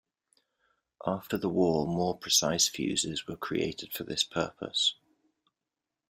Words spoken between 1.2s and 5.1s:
the war more precise fuses were created for this purpose.